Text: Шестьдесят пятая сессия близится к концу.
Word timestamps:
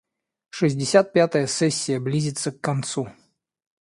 Шестьдесят 0.49 1.13
пятая 1.13 1.45
сессия 1.45 1.99
близится 1.99 2.51
к 2.51 2.59
концу. 2.59 3.07